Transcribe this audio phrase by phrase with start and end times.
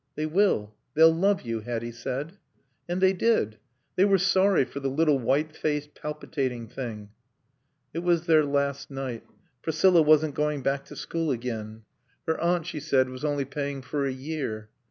[0.15, 0.73] "They will.
[0.95, 2.39] They'll love you," Hatty said.
[2.89, 3.59] And they did.
[3.95, 7.11] They were sorry for the little white faced, palpitating thing.
[7.93, 9.21] It was their last night.
[9.61, 11.83] Priscilla wasn't going back to school again.
[12.25, 14.69] Her aunt, she said, was only paying for a year.